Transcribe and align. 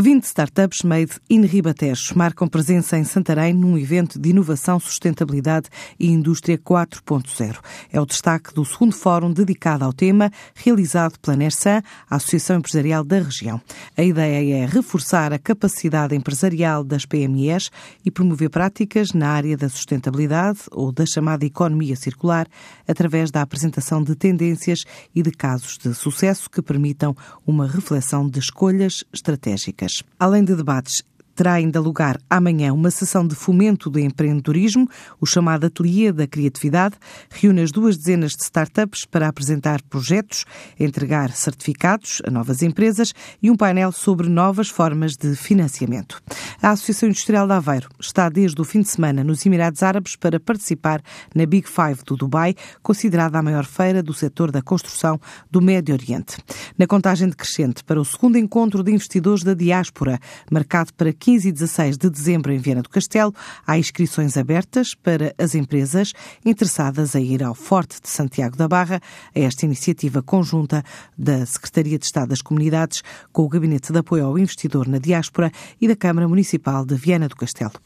20 0.00 0.22
startups 0.22 0.84
made 0.84 1.18
in 1.28 1.44
Ribatejo 1.44 2.16
marcam 2.16 2.46
presença 2.46 2.96
em 2.96 3.02
Santarém 3.02 3.52
num 3.52 3.76
evento 3.76 4.16
de 4.16 4.30
inovação, 4.30 4.78
sustentabilidade 4.78 5.68
e 5.98 6.06
indústria 6.06 6.56
4.0. 6.56 7.58
É 7.92 8.00
o 8.00 8.06
destaque 8.06 8.54
do 8.54 8.64
segundo 8.64 8.94
fórum 8.94 9.32
dedicado 9.32 9.84
ao 9.84 9.92
tema, 9.92 10.30
realizado 10.54 11.18
pela 11.18 11.36
Nersan, 11.36 11.82
a 12.08 12.14
Associação 12.14 12.58
Empresarial 12.58 13.02
da 13.02 13.18
região. 13.18 13.60
A 13.96 14.04
ideia 14.04 14.62
é 14.62 14.66
reforçar 14.66 15.32
a 15.32 15.38
capacidade 15.38 16.14
empresarial 16.14 16.84
das 16.84 17.04
PMEs 17.04 17.68
e 18.04 18.10
promover 18.12 18.50
práticas 18.50 19.12
na 19.12 19.28
área 19.28 19.56
da 19.56 19.68
sustentabilidade 19.68 20.60
ou 20.70 20.92
da 20.92 21.04
chamada 21.04 21.44
economia 21.44 21.96
circular, 21.96 22.46
através 22.86 23.32
da 23.32 23.42
apresentação 23.42 24.00
de 24.04 24.14
tendências 24.14 24.84
e 25.12 25.24
de 25.24 25.32
casos 25.32 25.76
de 25.76 25.92
sucesso 25.92 26.48
que 26.48 26.62
permitam 26.62 27.16
uma 27.44 27.66
reflexão 27.66 28.28
de 28.30 28.38
escolhas 28.38 29.02
estratégicas. 29.12 29.87
Além 30.18 30.44
de 30.44 30.54
debates 30.54 31.02
terá 31.38 31.52
ainda 31.52 31.80
lugar 31.80 32.18
amanhã 32.28 32.72
uma 32.72 32.90
sessão 32.90 33.24
de 33.24 33.36
fomento 33.36 33.88
do 33.88 34.00
empreendedorismo, 34.00 34.88
o 35.20 35.24
chamado 35.24 35.66
Ateliê 35.66 36.10
da 36.10 36.26
Criatividade, 36.26 36.96
reúne 37.30 37.60
as 37.60 37.70
duas 37.70 37.96
dezenas 37.96 38.32
de 38.32 38.42
startups 38.42 39.04
para 39.04 39.28
apresentar 39.28 39.80
projetos, 39.82 40.44
entregar 40.80 41.30
certificados 41.30 42.20
a 42.26 42.30
novas 42.30 42.60
empresas 42.60 43.14
e 43.40 43.52
um 43.52 43.56
painel 43.56 43.92
sobre 43.92 44.28
novas 44.28 44.68
formas 44.68 45.16
de 45.16 45.36
financiamento. 45.36 46.20
A 46.60 46.70
Associação 46.70 47.08
Industrial 47.08 47.46
de 47.46 47.52
Aveiro 47.52 47.88
está 48.00 48.28
desde 48.28 48.60
o 48.60 48.64
fim 48.64 48.80
de 48.80 48.88
semana 48.88 49.22
nos 49.22 49.46
Emirados 49.46 49.84
Árabes 49.84 50.16
para 50.16 50.40
participar 50.40 51.00
na 51.32 51.46
Big 51.46 51.68
Five 51.68 52.02
do 52.04 52.16
Dubai, 52.16 52.56
considerada 52.82 53.38
a 53.38 53.42
maior 53.44 53.64
feira 53.64 54.02
do 54.02 54.12
setor 54.12 54.50
da 54.50 54.60
construção 54.60 55.20
do 55.48 55.60
Médio 55.60 55.94
Oriente. 55.94 56.36
Na 56.78 56.86
contagem 56.86 57.28
decrescente 57.28 57.82
para 57.82 58.00
o 58.00 58.04
segundo 58.04 58.38
encontro 58.38 58.84
de 58.84 58.92
investidores 58.92 59.42
da 59.42 59.52
diáspora, 59.52 60.20
marcado 60.48 60.94
para 60.94 61.12
15 61.12 61.48
e 61.48 61.52
16 61.52 61.98
de 61.98 62.08
dezembro 62.08 62.52
em 62.52 62.58
Viana 62.58 62.82
do 62.82 62.88
Castelo, 62.88 63.34
há 63.66 63.76
inscrições 63.76 64.36
abertas 64.36 64.94
para 64.94 65.34
as 65.36 65.56
empresas 65.56 66.12
interessadas 66.44 67.16
a 67.16 67.20
ir 67.20 67.42
ao 67.42 67.52
Forte 67.52 68.00
de 68.00 68.08
Santiago 68.08 68.56
da 68.56 68.68
Barra, 68.68 69.00
a 69.34 69.40
esta 69.40 69.66
iniciativa 69.66 70.22
conjunta 70.22 70.84
da 71.18 71.44
Secretaria 71.44 71.98
de 71.98 72.04
Estado 72.04 72.28
das 72.28 72.42
Comunidades 72.42 73.02
com 73.32 73.42
o 73.42 73.48
Gabinete 73.48 73.92
de 73.92 73.98
Apoio 73.98 74.26
ao 74.26 74.38
Investidor 74.38 74.86
na 74.86 74.98
Diáspora 74.98 75.50
e 75.80 75.88
da 75.88 75.96
Câmara 75.96 76.28
Municipal 76.28 76.86
de 76.86 76.94
Viana 76.94 77.26
do 77.26 77.34
Castelo. 77.34 77.80